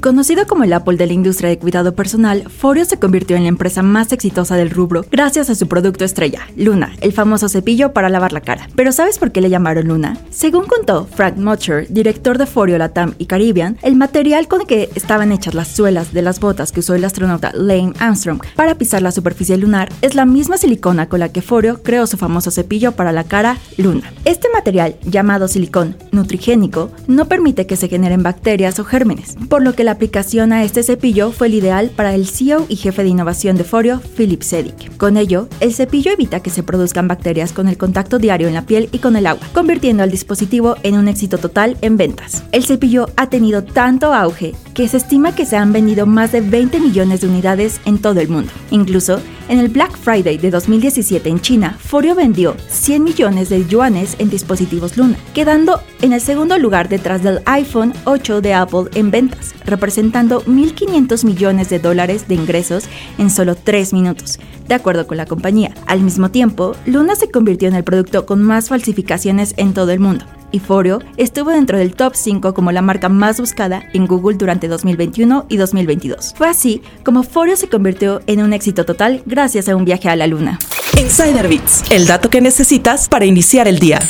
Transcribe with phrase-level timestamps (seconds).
[0.00, 3.48] Conocido como el Apple de la industria de cuidado personal, Foreo se convirtió en la
[3.48, 8.08] empresa más exitosa del rubro gracias a su producto estrella, Luna, el famoso cepillo para
[8.08, 8.68] lavar la cara.
[8.76, 10.18] Pero ¿sabes por qué le llamaron Luna?
[10.30, 14.90] Según contó Frank Mutcher, director de Foreo Latam y Caribbean, el material con el que
[14.94, 19.02] estaban hechas las suelas de las botas que usó el astronauta Lane Armstrong para pisar
[19.02, 22.92] la superficie lunar es la misma silicona con la que Foreo creó su famoso cepillo
[22.92, 24.12] para la cara, Luna.
[24.24, 29.72] Este material, llamado silicón nutrigénico, no permite que se generen bacterias o gérmenes, por lo
[29.72, 33.08] que la aplicación a este cepillo fue el ideal para el CEO y jefe de
[33.08, 34.96] innovación de Foreo, Philip Sedic.
[34.96, 38.66] Con ello, el cepillo evita que se produzcan bacterias con el contacto diario en la
[38.66, 42.42] piel y con el agua, convirtiendo al dispositivo en un éxito total en ventas.
[42.50, 46.40] El cepillo ha tenido tanto auge que se estima que se han vendido más de
[46.40, 48.50] 20 millones de unidades en todo el mundo.
[48.70, 54.16] Incluso, en el Black Friday de 2017 en China, Foreo vendió 100 millones de yuanes
[54.18, 59.10] en dispositivos Luna, quedando en el segundo lugar detrás del iPhone 8 de Apple en
[59.10, 62.84] ventas, representando 1.500 millones de dólares de ingresos
[63.18, 65.74] en solo 3 minutos, de acuerdo con la compañía.
[65.86, 70.00] Al mismo tiempo, Luna se convirtió en el producto con más falsificaciones en todo el
[70.00, 74.38] mundo y Foreo estuvo dentro del top 5 como la marca más buscada en Google
[74.38, 76.34] durante 2021 y 2022.
[76.36, 80.16] Fue así como Foreo se convirtió en un éxito total gracias a un viaje a
[80.16, 80.58] la luna.
[80.98, 84.00] Insider Bits, el dato que necesitas para iniciar el día.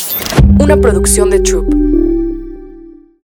[0.61, 1.96] Una producción de Troop.